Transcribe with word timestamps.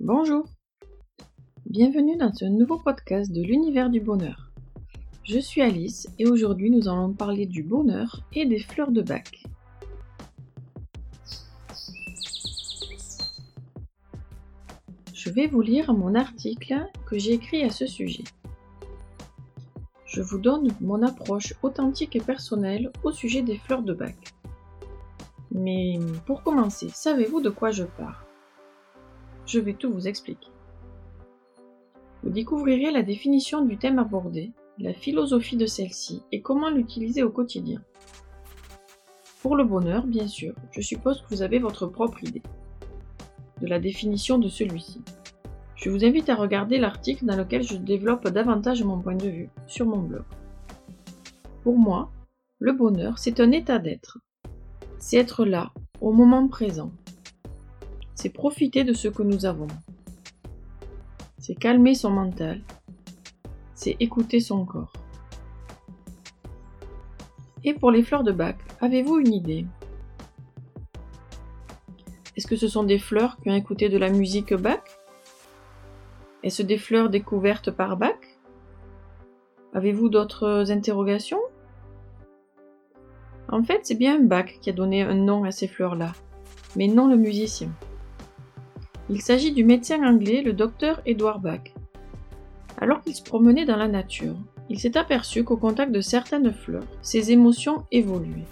Bonjour 0.00 0.44
Bienvenue 1.66 2.16
dans 2.16 2.32
ce 2.32 2.44
nouveau 2.44 2.78
podcast 2.78 3.32
de 3.32 3.42
l'univers 3.42 3.90
du 3.90 4.00
bonheur. 4.00 4.52
Je 5.24 5.40
suis 5.40 5.60
Alice 5.60 6.06
et 6.20 6.28
aujourd'hui 6.28 6.70
nous 6.70 6.88
allons 6.88 7.12
parler 7.12 7.46
du 7.46 7.64
bonheur 7.64 8.22
et 8.32 8.46
des 8.46 8.60
fleurs 8.60 8.92
de 8.92 9.02
bac. 9.02 9.42
Je 15.12 15.30
vais 15.30 15.48
vous 15.48 15.62
lire 15.62 15.92
mon 15.92 16.14
article 16.14 16.86
que 17.04 17.18
j'ai 17.18 17.32
écrit 17.32 17.64
à 17.64 17.70
ce 17.70 17.88
sujet. 17.88 18.24
Je 20.06 20.22
vous 20.22 20.38
donne 20.38 20.68
mon 20.80 21.02
approche 21.02 21.54
authentique 21.64 22.14
et 22.14 22.20
personnelle 22.20 22.92
au 23.02 23.10
sujet 23.10 23.42
des 23.42 23.58
fleurs 23.58 23.82
de 23.82 23.94
bac. 23.94 24.32
Mais 25.50 25.98
pour 26.24 26.44
commencer, 26.44 26.88
savez-vous 26.88 27.40
de 27.40 27.50
quoi 27.50 27.72
je 27.72 27.82
parle? 27.82 28.27
Je 29.48 29.60
vais 29.60 29.72
tout 29.72 29.90
vous 29.90 30.06
expliquer. 30.06 30.50
Vous 32.22 32.28
découvrirez 32.28 32.90
la 32.90 33.02
définition 33.02 33.64
du 33.64 33.78
thème 33.78 33.98
abordé, 33.98 34.52
la 34.78 34.92
philosophie 34.92 35.56
de 35.56 35.64
celle-ci 35.64 36.22
et 36.32 36.42
comment 36.42 36.68
l'utiliser 36.68 37.22
au 37.22 37.30
quotidien. 37.30 37.82
Pour 39.40 39.56
le 39.56 39.64
bonheur, 39.64 40.06
bien 40.06 40.26
sûr, 40.26 40.54
je 40.72 40.82
suppose 40.82 41.22
que 41.22 41.34
vous 41.34 41.40
avez 41.40 41.60
votre 41.60 41.86
propre 41.86 42.22
idée 42.24 42.42
de 43.62 43.66
la 43.66 43.80
définition 43.80 44.36
de 44.36 44.48
celui-ci. 44.48 45.00
Je 45.76 45.88
vous 45.88 46.04
invite 46.04 46.28
à 46.28 46.36
regarder 46.36 46.76
l'article 46.76 47.24
dans 47.24 47.36
lequel 47.36 47.62
je 47.62 47.76
développe 47.76 48.28
davantage 48.28 48.84
mon 48.84 49.00
point 49.00 49.16
de 49.16 49.30
vue 49.30 49.48
sur 49.66 49.86
mon 49.86 50.02
blog. 50.02 50.24
Pour 51.62 51.78
moi, 51.78 52.10
le 52.58 52.72
bonheur, 52.72 53.18
c'est 53.18 53.40
un 53.40 53.52
état 53.52 53.78
d'être. 53.78 54.18
C'est 54.98 55.16
être 55.16 55.46
là, 55.46 55.72
au 56.02 56.12
moment 56.12 56.46
présent. 56.48 56.92
C'est 58.20 58.30
profiter 58.30 58.82
de 58.82 58.94
ce 58.94 59.06
que 59.06 59.22
nous 59.22 59.46
avons. 59.46 59.68
C'est 61.38 61.54
calmer 61.54 61.94
son 61.94 62.10
mental. 62.10 62.62
C'est 63.76 63.96
écouter 64.00 64.40
son 64.40 64.64
corps. 64.64 64.92
Et 67.62 67.74
pour 67.74 67.92
les 67.92 68.02
fleurs 68.02 68.24
de 68.24 68.32
bac, 68.32 68.56
avez-vous 68.80 69.20
une 69.20 69.32
idée? 69.32 69.66
Est-ce 72.36 72.48
que 72.48 72.56
ce 72.56 72.66
sont 72.66 72.82
des 72.82 72.98
fleurs 72.98 73.36
qui 73.36 73.50
ont 73.50 73.54
écouté 73.54 73.88
de 73.88 73.98
la 73.98 74.10
musique 74.10 74.52
Bach 74.52 74.82
Est-ce 76.42 76.64
des 76.64 76.76
fleurs 76.76 77.10
découvertes 77.10 77.70
par 77.70 77.96
Bach 77.96 78.18
Avez-vous 79.74 80.08
d'autres 80.08 80.72
interrogations? 80.72 81.42
En 83.48 83.62
fait, 83.62 83.82
c'est 83.84 83.94
bien 83.94 84.18
Bach 84.18 84.58
qui 84.60 84.70
a 84.70 84.72
donné 84.72 85.02
un 85.02 85.14
nom 85.14 85.44
à 85.44 85.52
ces 85.52 85.68
fleurs-là, 85.68 86.14
mais 86.74 86.88
non 86.88 87.06
le 87.06 87.16
musicien. 87.16 87.70
Il 89.10 89.22
s'agit 89.22 89.52
du 89.52 89.64
médecin 89.64 90.02
anglais, 90.02 90.42
le 90.42 90.52
docteur 90.52 91.00
Edward 91.06 91.40
Bach. 91.40 91.72
Alors 92.78 93.00
qu'il 93.00 93.14
se 93.14 93.22
promenait 93.22 93.64
dans 93.64 93.76
la 93.76 93.88
nature, 93.88 94.36
il 94.68 94.78
s'est 94.78 94.98
aperçu 94.98 95.44
qu'au 95.44 95.56
contact 95.56 95.92
de 95.92 96.02
certaines 96.02 96.52
fleurs, 96.52 96.84
ses 97.00 97.32
émotions 97.32 97.86
évoluaient. 97.90 98.44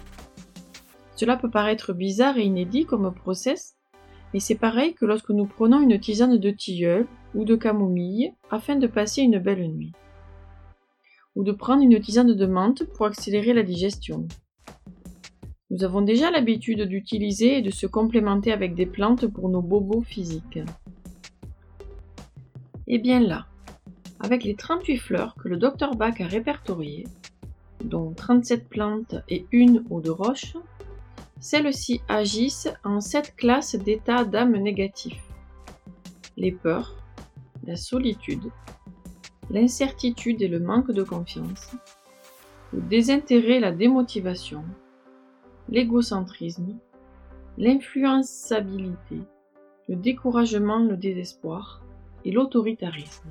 Cela 1.15 1.37
peut 1.37 1.51
paraître 1.51 1.93
bizarre 1.93 2.39
et 2.39 2.43
inédit 2.43 2.85
comme 2.85 3.13
process, 3.13 3.75
mais 4.33 4.39
c'est 4.39 4.55
pareil 4.55 4.95
que 4.95 5.05
lorsque 5.05 5.29
nous 5.29 5.45
prenons 5.45 5.79
une 5.79 5.99
tisane 5.99 6.37
de 6.37 6.49
tilleul 6.49 7.05
ou 7.35 7.45
de 7.45 7.55
camomille 7.55 8.33
afin 8.49 8.77
de 8.77 8.87
passer 8.87 9.21
une 9.21 9.37
belle 9.37 9.67
nuit. 9.67 9.93
Ou 11.35 11.43
de 11.43 11.51
prendre 11.51 11.83
une 11.83 11.99
tisane 11.99 12.33
de 12.33 12.45
menthe 12.47 12.83
pour 12.95 13.05
accélérer 13.05 13.53
la 13.53 13.61
digestion. 13.61 14.27
Nous 15.69 15.83
avons 15.83 16.01
déjà 16.01 16.31
l'habitude 16.31 16.83
d'utiliser 16.83 17.57
et 17.57 17.61
de 17.61 17.71
se 17.71 17.87
complémenter 17.87 18.53
avec 18.53 18.73
des 18.73 18.85
plantes 18.85 19.27
pour 19.27 19.49
nos 19.49 19.61
bobos 19.61 20.01
physiques. 20.01 20.59
Et 22.87 22.99
bien 22.99 23.19
là, 23.19 23.47
avec 24.21 24.45
les 24.45 24.55
38 24.55 24.97
fleurs 24.97 25.35
que 25.35 25.49
le 25.49 25.57
docteur 25.57 25.95
Bach 25.95 26.21
a 26.21 26.27
répertoriées, 26.27 27.05
dont 27.83 28.13
37 28.13 28.69
plantes 28.69 29.15
et 29.27 29.45
une 29.51 29.83
eau 29.89 29.99
de 29.99 30.09
roche, 30.09 30.55
celles-ci 31.41 31.99
agissent 32.07 32.73
en 32.85 33.01
sept 33.01 33.35
classes 33.35 33.75
d'états 33.75 34.23
d'âme 34.23 34.55
négatifs. 34.55 35.21
Les 36.37 36.53
peurs, 36.53 36.95
la 37.65 37.75
solitude, 37.75 38.51
l'incertitude 39.49 40.41
et 40.41 40.47
le 40.47 40.59
manque 40.59 40.91
de 40.91 41.03
confiance, 41.03 41.75
le 42.71 42.81
désintérêt 42.81 43.57
et 43.57 43.59
la 43.59 43.73
démotivation, 43.73 44.63
l'égocentrisme, 45.69 46.77
l'influençabilité, 47.57 49.19
le 49.87 49.95
découragement, 49.95 50.79
le 50.79 50.97
désespoir 50.97 51.83
et 52.25 52.31
l'autoritarisme. 52.31 53.29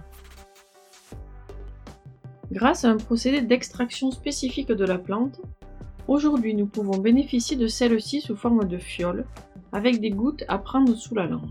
Grâce 2.53 2.85
à 2.85 2.91
un 2.91 2.97
procédé 2.97 3.43
d'extraction 3.43 4.11
spécifique 4.11 4.73
de 4.73 4.85
la 4.85 4.99
plante, 4.99 5.41
Aujourd'hui, 6.09 6.55
nous 6.55 6.67
pouvons 6.67 6.99
bénéficier 6.99 7.57
de 7.57 7.67
celle-ci 7.67 8.21
sous 8.21 8.37
forme 8.37 8.69
de 8.69 8.79
fiole, 8.79 9.27
avec 9.73 10.01
des 10.01 10.11
gouttes 10.11 10.45
à 10.47 10.57
prendre 10.57 10.95
sous 10.95 11.17
la 11.17 11.27
langue. 11.27 11.51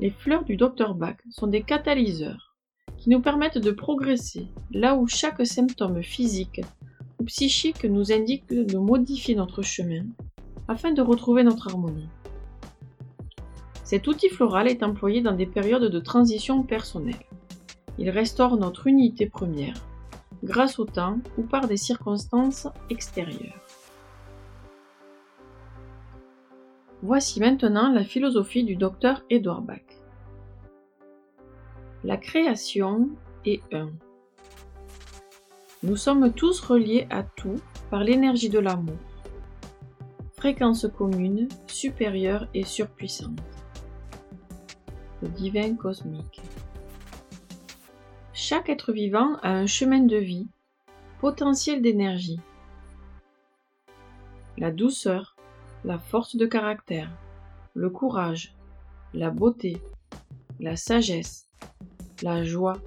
Les 0.00 0.10
fleurs 0.10 0.44
du 0.44 0.56
Dr 0.56 0.94
Bach 0.94 1.16
sont 1.30 1.46
des 1.46 1.62
catalyseurs 1.62 2.56
qui 2.96 3.08
nous 3.08 3.20
permettent 3.20 3.58
de 3.58 3.70
progresser 3.70 4.48
là 4.72 4.96
où 4.96 5.06
chaque 5.06 5.46
symptôme 5.46 6.02
physique 6.02 6.60
psychique 7.24 7.84
nous 7.84 8.12
indique 8.12 8.48
de 8.48 8.78
modifier 8.78 9.34
notre 9.34 9.62
chemin 9.62 10.04
afin 10.68 10.92
de 10.92 11.02
retrouver 11.02 11.44
notre 11.44 11.68
harmonie. 11.68 12.08
Cet 13.84 14.06
outil 14.06 14.28
floral 14.28 14.68
est 14.68 14.82
employé 14.82 15.20
dans 15.20 15.34
des 15.34 15.46
périodes 15.46 15.90
de 15.90 16.00
transition 16.00 16.62
personnelle. 16.62 17.26
Il 17.98 18.10
restaure 18.10 18.56
notre 18.56 18.86
unité 18.86 19.26
première 19.26 19.74
grâce 20.44 20.78
au 20.78 20.84
temps 20.84 21.18
ou 21.38 21.42
par 21.42 21.68
des 21.68 21.76
circonstances 21.76 22.68
extérieures. 22.90 23.60
Voici 27.02 27.40
maintenant 27.40 27.92
la 27.92 28.04
philosophie 28.04 28.64
du 28.64 28.76
docteur 28.76 29.24
Edward 29.28 29.64
Bach. 29.64 29.80
La 32.04 32.16
création 32.16 33.10
est 33.44 33.62
un. 33.72 33.90
Nous 35.84 35.96
sommes 35.96 36.32
tous 36.32 36.60
reliés 36.60 37.08
à 37.10 37.24
tout 37.24 37.60
par 37.90 38.04
l'énergie 38.04 38.48
de 38.48 38.60
l'amour. 38.60 38.98
Fréquence 40.36 40.86
commune, 40.96 41.48
supérieure 41.66 42.46
et 42.54 42.62
surpuissante. 42.62 43.40
Le 45.22 45.28
divin 45.28 45.74
cosmique. 45.74 46.40
Chaque 48.32 48.68
être 48.68 48.92
vivant 48.92 49.34
a 49.42 49.50
un 49.50 49.66
chemin 49.66 49.98
de 49.98 50.16
vie, 50.16 50.46
potentiel 51.20 51.82
d'énergie. 51.82 52.38
La 54.58 54.70
douceur, 54.70 55.34
la 55.84 55.98
force 55.98 56.36
de 56.36 56.46
caractère, 56.46 57.10
le 57.74 57.90
courage, 57.90 58.54
la 59.14 59.30
beauté, 59.30 59.82
la 60.60 60.76
sagesse, 60.76 61.48
la 62.22 62.44
joie, 62.44 62.78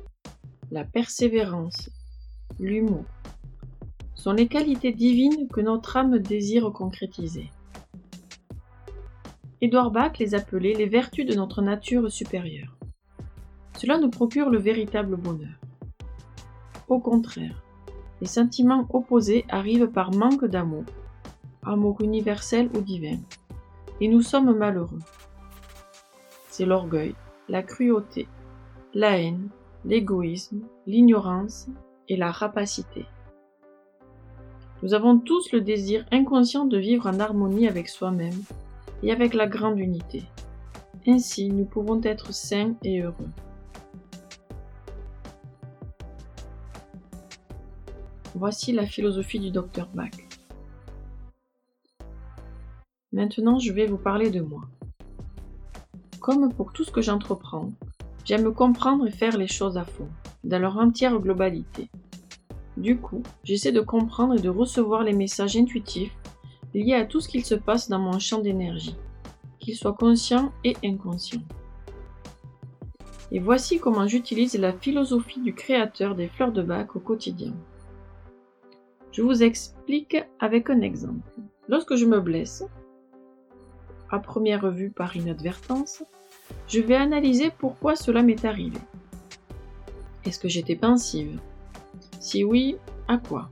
la 0.72 0.86
persévérance, 0.86 1.90
l'humour 2.60 3.06
sont 4.14 4.34
les 4.34 4.48
qualités 4.48 4.92
divines 4.92 5.48
que 5.50 5.62
notre 5.62 5.98
âme 5.98 6.20
désire 6.20 6.72
concrétiser. 6.72 7.52
Édouard 9.62 9.92
Bach 9.92 10.18
les 10.20 10.36
appelait 10.36 10.74
les 10.74 10.88
vertus 10.88 11.26
de 11.26 11.36
notre 11.36 11.62
nature 11.62 12.12
supérieure. 12.12 12.76
Cela 13.78 13.98
nous 13.98 14.10
procure 14.10 14.50
le 14.50 14.58
véritable 14.58 15.16
bonheur. 15.16 15.60
Au 16.88 17.00
contraire, 17.00 17.64
les 18.22 18.28
sentiments 18.28 18.88
opposés 18.92 19.46
arrivent 19.50 19.88
par 19.88 20.12
manque 20.12 20.46
d'amour, 20.46 20.86
amour 21.64 22.02
universel 22.02 22.70
ou 22.76 22.82
divin, 22.82 23.18
et 24.02 24.08
nous 24.08 24.22
sommes 24.22 24.58
malheureux. 24.58 25.00
C'est 26.50 26.66
l'orgueil, 26.66 27.16
la 27.50 27.64
cruauté, 27.64 28.28
la 28.94 29.20
haine, 29.20 29.50
l'égoïsme, 29.84 30.62
l'ignorance 30.88 31.68
et 32.10 32.18
la 32.18 32.32
rapacité. 32.32 33.06
Nous 34.84 34.94
avons 34.94 35.18
tous 35.18 35.52
le 35.52 35.62
désir 35.62 36.06
inconscient 36.12 36.66
de 36.66 36.78
vivre 36.78 37.08
en 37.08 37.20
harmonie 37.20 37.68
avec 37.68 37.90
soi-même 37.90 38.42
et 39.04 39.12
avec 39.12 39.34
la 39.34 39.48
grande 39.48 39.80
unité. 39.80 40.24
Ainsi, 41.08 41.50
nous 41.50 41.66
pouvons 41.66 42.02
être 42.04 42.34
sains 42.34 42.76
et 42.84 43.02
heureux. 43.02 43.30
Voici 48.34 48.74
la 48.74 48.86
philosophie 48.86 49.40
du 49.40 49.50
docteur 49.50 49.88
Bach. 49.94 50.12
Maintenant, 53.14 53.60
je 53.60 53.72
vais 53.72 53.86
vous 53.86 53.98
parler 53.98 54.30
de 54.30 54.42
moi. 54.42 54.64
Comme 56.20 56.52
pour 56.54 56.74
tout 56.74 56.84
ce 56.84 56.92
que 56.92 57.02
j'entreprends, 57.02 57.72
j'aime 58.26 58.54
comprendre 58.54 59.08
et 59.08 59.12
faire 59.12 59.38
les 59.38 59.48
choses 59.48 59.78
à 59.78 59.86
fond, 59.86 60.10
dans 60.44 60.60
leur 60.60 60.78
entière 60.78 61.18
globalité. 61.20 61.90
Du 62.78 62.98
coup, 62.98 63.24
j'essaie 63.44 63.72
de 63.72 63.82
comprendre 63.82 64.36
et 64.36 64.42
de 64.42 64.50
recevoir 64.50 65.04
les 65.04 65.14
messages 65.14 65.56
intuitifs 65.56 66.16
liés 66.74 66.94
à 66.94 67.06
tout 67.06 67.22
ce 67.22 67.30
qu'il 67.30 67.46
se 67.46 67.56
passe 67.56 67.88
dans 67.88 68.00
mon 68.00 68.20
champ 68.20 68.40
d'énergie, 68.40 68.98
qu'ils 69.60 69.78
soient 69.78 69.94
conscients 69.94 70.52
et 70.64 70.76
inconscients. 70.84 71.42
Et 73.32 73.40
voici 73.40 73.80
comment 73.80 74.08
j'utilise 74.08 74.56
la 74.58 74.74
philosophie 74.74 75.42
du 75.42 75.54
créateur 75.54 76.16
des 76.16 76.28
fleurs 76.28 76.52
de 76.52 76.62
bac 76.62 76.96
au 76.96 77.00
quotidien. 77.00 77.54
Je 79.12 79.22
vous 79.22 79.44
explique 79.44 80.18
avec 80.40 80.70
un 80.70 80.82
exemple. 80.82 81.32
Lorsque 81.70 81.96
je 81.96 82.06
me 82.06 82.20
blesse, 82.20 82.66
à 84.12 84.20
première 84.20 84.70
vue 84.70 84.92
par 84.92 85.16
inadvertance, 85.16 86.04
je 86.68 86.82
vais 86.82 86.96
analyser 86.96 87.52
pourquoi 87.58 87.96
cela 87.96 88.22
m'est 88.22 88.46
arrivé. 88.46 88.80
Est-ce 90.26 90.40
que 90.40 90.50
j'étais 90.50 90.76
pensive? 90.76 91.40
Si 92.26 92.44
oui, 92.44 92.76
à 93.08 93.20
quoi? 93.20 93.52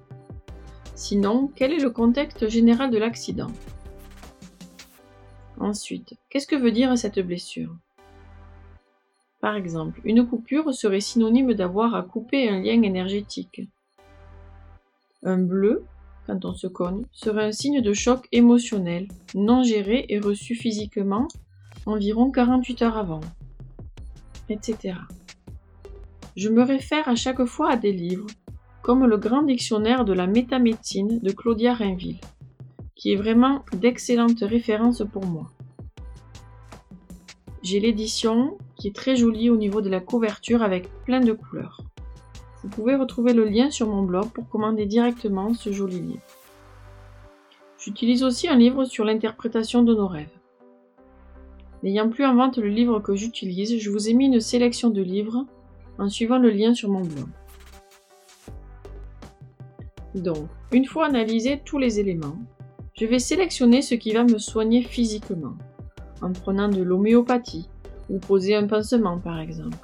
Sinon, 0.95 1.51
quel 1.55 1.73
est 1.73 1.83
le 1.83 1.91
contexte 1.91 2.49
général 2.49 2.89
de 2.89 2.97
l'accident? 2.97 3.51
Ensuite, 5.59 6.15
qu'est-ce 6.27 6.47
que 6.47 6.55
veut 6.55 6.71
dire 6.71 6.97
cette 6.97 7.19
blessure? 7.19 7.75
Par 9.41 9.55
exemple, 9.55 10.01
une 10.05 10.25
coupure 10.25 10.73
serait 10.73 11.01
synonyme 11.01 11.53
d'avoir 11.53 11.93
à 11.93 12.01
couper 12.01 12.49
un 12.49 12.61
lien 12.61 12.81
énergétique. 12.81 13.61
Un 15.21 15.37
bleu, 15.37 15.85
quand 16.25 16.43
on 16.43 16.55
se 16.55 16.65
cogne, 16.65 17.05
serait 17.11 17.45
un 17.45 17.51
signe 17.51 17.79
de 17.79 17.93
choc 17.93 18.27
émotionnel, 18.31 19.07
non 19.35 19.61
géré 19.61 20.07
et 20.09 20.17
reçu 20.17 20.55
physiquement 20.55 21.27
environ 21.85 22.31
48 22.31 22.81
heures 22.81 22.97
avant, 22.97 23.21
etc. 24.49 24.95
Je 26.35 26.49
me 26.49 26.63
réfère 26.63 27.07
à 27.07 27.13
chaque 27.13 27.45
fois 27.45 27.69
à 27.69 27.77
des 27.77 27.93
livres, 27.93 28.25
comme 28.83 29.05
le 29.05 29.17
grand 29.17 29.43
dictionnaire 29.43 30.03
de 30.03 30.11
la 30.11 30.27
métamédecine 30.27 31.19
de 31.19 31.31
Claudia 31.31 31.73
Rainville, 31.73 32.19
qui 32.95 33.13
est 33.13 33.15
vraiment 33.15 33.63
d'excellentes 33.71 34.41
références 34.41 35.03
pour 35.11 35.25
moi. 35.25 35.49
J'ai 37.63 37.79
l'édition 37.79 38.57
qui 38.75 38.89
est 38.89 38.95
très 38.95 39.15
jolie 39.15 39.49
au 39.49 39.55
niveau 39.55 39.79
de 39.79 39.89
la 39.89 40.01
couverture 40.01 40.61
avec 40.61 40.89
plein 41.05 41.21
de 41.21 41.31
couleurs. 41.31 41.79
Vous 42.61 42.69
pouvez 42.69 42.95
retrouver 42.95 43.33
le 43.33 43.45
lien 43.45 43.71
sur 43.71 43.87
mon 43.87 44.03
blog 44.03 44.27
pour 44.31 44.49
commander 44.49 44.85
directement 44.85 45.53
ce 45.53 45.71
joli 45.71 46.01
livre. 46.01 46.21
J'utilise 47.79 48.23
aussi 48.23 48.49
un 48.49 48.57
livre 48.57 48.83
sur 48.83 49.05
l'interprétation 49.05 49.83
de 49.83 49.95
nos 49.95 50.07
rêves. 50.07 50.27
N'ayant 51.83 52.09
plus 52.09 52.25
en 52.25 52.35
vente 52.35 52.57
le 52.57 52.67
livre 52.67 52.99
que 52.99 53.15
j'utilise, 53.15 53.79
je 53.79 53.89
vous 53.89 54.09
ai 54.09 54.13
mis 54.13 54.25
une 54.25 54.41
sélection 54.41 54.89
de 54.89 55.01
livres 55.01 55.45
en 55.99 56.09
suivant 56.09 56.37
le 56.37 56.49
lien 56.49 56.73
sur 56.73 56.89
mon 56.89 57.01
blog. 57.01 57.29
Donc, 60.15 60.47
une 60.71 60.85
fois 60.85 61.07
analysé 61.07 61.61
tous 61.63 61.77
les 61.77 61.99
éléments, 61.99 62.37
je 62.95 63.05
vais 63.05 63.19
sélectionner 63.19 63.81
ce 63.81 63.95
qui 63.95 64.13
va 64.13 64.23
me 64.23 64.37
soigner 64.37 64.83
physiquement, 64.83 65.55
en 66.21 66.31
prenant 66.31 66.69
de 66.69 66.81
l'homéopathie 66.81 67.69
ou 68.09 68.19
poser 68.19 68.55
un 68.55 68.67
pansement 68.67 69.19
par 69.19 69.39
exemple. 69.39 69.77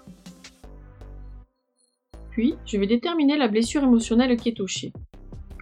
Puis, 2.32 2.56
je 2.66 2.78
vais 2.78 2.88
déterminer 2.88 3.38
la 3.38 3.48
blessure 3.48 3.84
émotionnelle 3.84 4.38
qui 4.38 4.50
est 4.50 4.58
touchée, 4.58 4.94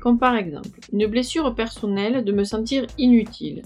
comme 0.02 0.20
par 0.20 0.36
exemple 0.36 0.80
une 0.92 1.08
blessure 1.08 1.56
personnelle 1.56 2.24
de 2.24 2.32
me 2.32 2.44
sentir 2.44 2.86
inutile, 2.98 3.64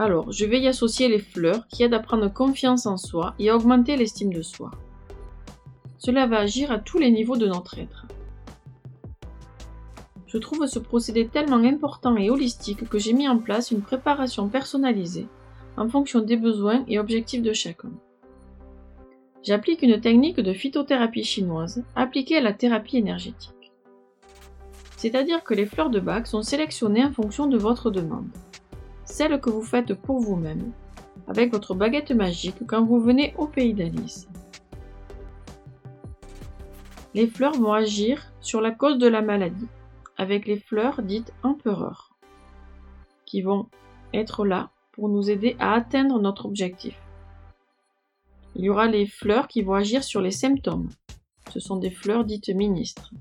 alors, 0.00 0.30
je 0.30 0.46
vais 0.46 0.60
y 0.60 0.68
associer 0.68 1.08
les 1.08 1.18
fleurs 1.18 1.66
qui 1.66 1.82
aident 1.82 1.94
à 1.94 1.98
prendre 1.98 2.32
confiance 2.32 2.86
en 2.86 2.96
soi 2.96 3.34
et 3.40 3.50
à 3.50 3.56
augmenter 3.56 3.96
l'estime 3.96 4.32
de 4.32 4.42
soi. 4.42 4.70
Cela 5.98 6.28
va 6.28 6.38
agir 6.38 6.70
à 6.70 6.78
tous 6.78 6.98
les 6.98 7.10
niveaux 7.10 7.36
de 7.36 7.48
notre 7.48 7.80
être. 7.80 8.06
Je 10.28 10.38
trouve 10.38 10.66
ce 10.66 10.78
procédé 10.78 11.26
tellement 11.26 11.56
important 11.56 12.16
et 12.16 12.30
holistique 12.30 12.88
que 12.88 12.98
j'ai 12.98 13.14
mis 13.14 13.28
en 13.28 13.38
place 13.38 13.70
une 13.70 13.80
préparation 13.80 14.48
personnalisée 14.48 15.26
en 15.76 15.88
fonction 15.88 16.20
des 16.20 16.36
besoins 16.36 16.84
et 16.86 16.98
objectifs 16.98 17.42
de 17.42 17.52
chacun. 17.52 17.90
J'applique 19.42 19.82
une 19.82 20.00
technique 20.00 20.40
de 20.40 20.52
phytothérapie 20.52 21.24
chinoise 21.24 21.82
appliquée 21.96 22.36
à 22.36 22.42
la 22.42 22.52
thérapie 22.52 22.98
énergétique. 22.98 23.72
C'est-à-dire 24.96 25.42
que 25.44 25.54
les 25.54 25.66
fleurs 25.66 25.90
de 25.90 26.00
bac 26.00 26.26
sont 26.26 26.42
sélectionnées 26.42 27.04
en 27.04 27.12
fonction 27.12 27.46
de 27.46 27.56
votre 27.56 27.90
demande 27.90 28.28
celle 29.08 29.40
que 29.40 29.50
vous 29.50 29.62
faites 29.62 29.94
pour 29.94 30.20
vous-même, 30.20 30.72
avec 31.26 31.50
votre 31.50 31.74
baguette 31.74 32.12
magique 32.12 32.66
quand 32.66 32.84
vous 32.84 33.00
venez 33.00 33.34
au 33.38 33.46
pays 33.46 33.74
d'Alice. 33.74 34.28
Les 37.14 37.26
fleurs 37.26 37.54
vont 37.54 37.72
agir 37.72 38.32
sur 38.40 38.60
la 38.60 38.70
cause 38.70 38.98
de 38.98 39.08
la 39.08 39.22
maladie, 39.22 39.66
avec 40.18 40.46
les 40.46 40.58
fleurs 40.58 41.02
dites 41.02 41.32
empereurs, 41.44 42.12
qui 43.24 43.40
vont 43.40 43.68
être 44.12 44.44
là 44.44 44.70
pour 44.92 45.08
nous 45.08 45.30
aider 45.30 45.56
à 45.60 45.72
atteindre 45.72 46.18
notre 46.20 46.46
objectif. 46.46 47.00
Il 48.56 48.64
y 48.64 48.68
aura 48.68 48.88
les 48.88 49.06
fleurs 49.06 49.46
qui 49.46 49.62
vont 49.62 49.74
agir 49.74 50.02
sur 50.02 50.20
les 50.20 50.32
symptômes. 50.32 50.88
Ce 51.50 51.60
sont 51.60 51.76
des 51.76 51.90
fleurs 51.90 52.24
dites 52.24 52.48
ministres. 52.48 53.12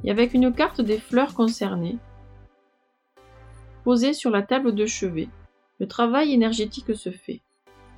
Et 0.03 0.11
avec 0.11 0.33
une 0.33 0.51
carte 0.51 0.81
des 0.81 0.97
fleurs 0.97 1.33
concernées, 1.33 1.97
Posé 3.83 4.13
sur 4.13 4.29
la 4.29 4.43
table 4.43 4.73
de 4.73 4.85
chevet, 4.85 5.27
le 5.79 5.87
travail 5.89 6.31
énergétique 6.31 6.95
se 6.95 7.11
fait. 7.11 7.41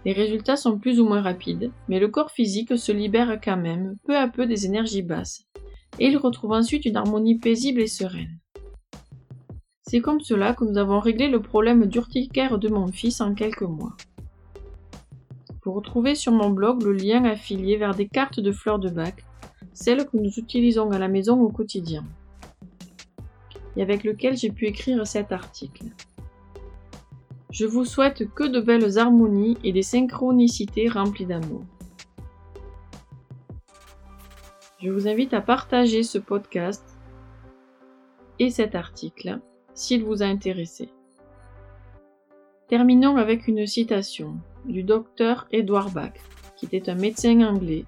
Les 0.04 0.14
résultats 0.14 0.56
sont 0.56 0.80
plus 0.80 1.00
ou 1.00 1.06
moins 1.06 1.22
rapides, 1.22 1.72
mais 1.88 2.00
le 2.00 2.08
corps 2.08 2.32
physique 2.32 2.76
se 2.76 2.92
libère 2.92 3.40
quand 3.44 3.58
même, 3.58 3.96
peu 4.04 4.18
à 4.18 4.28
peu 4.28 4.48
des 4.48 4.66
énergies 4.66 5.04
basses, 5.04 5.46
et 6.00 6.08
il 6.08 6.18
retrouve 6.18 6.54
ensuite 6.54 6.86
une 6.86 6.98
harmonie 6.98 7.38
paisible 7.38 7.82
et 7.82 7.88
sereine. 7.88 8.40
C'est 9.84 10.02
comme 10.02 10.22
cela 10.22 10.56
que 10.56 10.66
nous 10.66 10.80
avons 10.80 11.00
réglé 11.00 11.28
le 11.28 11.40
problème 11.40 11.86
d'urticaire 11.86 12.58
de 12.58 12.70
mon 12.70 12.88
fils 12.88 13.22
en 13.22 13.36
quelques 13.36 13.62
mois. 13.62 13.96
Vous 15.64 15.74
retrouvez 15.74 16.16
sur 16.16 16.32
mon 16.32 16.50
blog 16.50 16.82
le 16.82 16.94
lien 16.94 17.26
affilié 17.26 17.78
vers 17.78 17.94
des 17.94 18.08
cartes 18.08 18.40
de 18.40 18.52
fleurs 18.52 18.80
de 18.80 18.90
bac, 18.90 19.24
celles 19.74 20.08
que 20.08 20.18
nous 20.18 20.32
utilisons 20.38 20.90
à 20.90 20.98
la 20.98 21.08
maison 21.08 21.40
au 21.42 21.50
quotidien 21.50 22.04
et 23.76 23.82
avec 23.82 24.04
lequel 24.04 24.38
j'ai 24.38 24.52
pu 24.52 24.66
écrire 24.66 25.06
cet 25.06 25.32
article. 25.32 25.86
Je 27.52 27.66
vous 27.66 27.86
souhaite 27.86 28.28
que 28.34 28.44
de 28.44 28.60
belles 28.60 28.98
harmonies 28.98 29.58
et 29.64 29.72
des 29.72 29.82
synchronicités 29.82 30.90
remplies 30.90 31.26
d'amour. 31.26 31.64
Je 34.82 34.90
vous 34.92 35.08
invite 35.08 35.34
à 35.34 35.42
partager 35.42 36.04
ce 36.04 36.18
podcast 36.18 36.98
et 38.40 38.50
cet 38.50 38.76
article 38.76 39.40
s'il 39.74 40.04
vous 40.04 40.22
a 40.22 40.26
intéressé. 40.26 40.90
Terminons 42.68 43.18
avec 43.18 43.48
une 43.48 43.66
citation 43.66 44.36
du 44.66 44.84
docteur 44.84 45.48
Edward 45.52 45.94
Bach, 45.94 46.14
qui 46.58 46.66
était 46.66 46.90
un 46.90 46.96
médecin 46.96 47.42
anglais, 47.42 47.86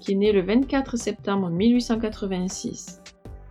qui 0.00 0.12
est 0.12 0.16
né 0.16 0.32
le 0.32 0.42
24 0.42 0.96
septembre 0.96 1.48
1886 1.50 3.01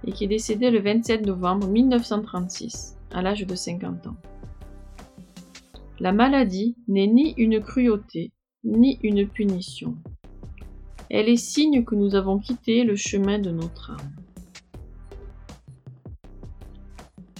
et 0.05 0.12
qui 0.12 0.25
est 0.25 0.27
décédé 0.27 0.72
le 0.72 0.79
27 0.79 1.25
novembre 1.25 1.67
1936, 1.67 2.98
à 3.12 3.22
l'âge 3.22 3.46
de 3.46 3.55
50 3.55 4.08
ans. 4.08 4.15
La 6.00 6.12
maladie 6.12 6.75
n'est 6.88 7.08
ni 7.08 7.34
une 7.38 7.62
cruauté, 7.62 8.31
ni 8.63 9.00
une 9.03 9.27
punition. 9.27 9.96
Elle 11.10 11.29
est 11.29 11.36
signe 11.36 11.84
que 11.84 11.96
nous 11.96 12.15
avons 12.15 12.39
quitté 12.39 12.84
le 12.84 12.96
chemin 12.96 13.38
de 13.38 13.51
notre 13.51 13.91
âme. 13.91 14.15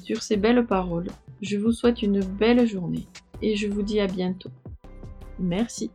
Sur 0.04 0.22
ces 0.22 0.38
belles 0.38 0.66
paroles, 0.66 1.08
je 1.42 1.58
vous 1.58 1.72
souhaite 1.72 2.02
une 2.02 2.24
belle 2.24 2.68
journée 2.68 3.08
et 3.42 3.56
je 3.56 3.68
vous 3.68 3.82
dis 3.82 4.00
à 4.00 4.08
bientôt. 4.08 4.52
Merci. 5.40 5.90